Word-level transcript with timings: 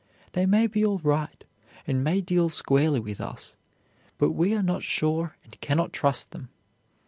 They 0.31 0.47
may 0.47 0.65
be 0.65 0.83
all 0.83 0.97
right, 0.97 1.43
and 1.85 2.03
may 2.03 2.21
deal 2.21 2.49
squarely 2.49 2.99
with 2.99 3.21
us, 3.21 3.55
but 4.17 4.31
we 4.31 4.55
are 4.55 4.63
not 4.63 4.81
sure 4.81 5.37
and 5.43 5.61
can 5.61 5.77
not 5.77 5.93
trust 5.93 6.31
them. 6.31 6.49